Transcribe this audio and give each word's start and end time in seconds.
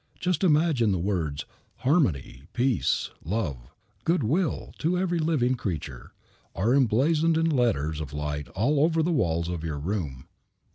Just 0.19 0.43
imagine 0.43 0.91
that 0.93 0.97
the 0.97 1.03
words 1.03 1.45
"Harmony," 1.75 2.41
"Peace," 2.53 3.11
"Love," 3.23 3.69
"Good 4.03 4.23
Will 4.23 4.73
to 4.79 4.97
every 4.97 5.19
living 5.19 5.53
creature," 5.53 6.11
are 6.55 6.73
emblazoned 6.73 7.37
in 7.37 7.47
letters 7.51 8.01
of 8.01 8.11
light 8.11 8.47
all 8.49 8.79
over 8.79 9.03
the 9.03 9.11
walls 9.11 9.47
of 9.47 9.63
your 9.63 9.77
room. 9.77 10.25